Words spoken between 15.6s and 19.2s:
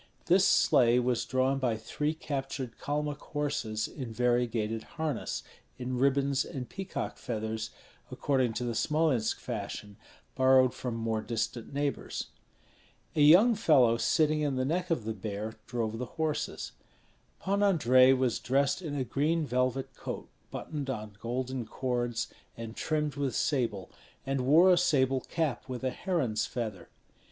drove the horses. Pan Andrei was dressed in a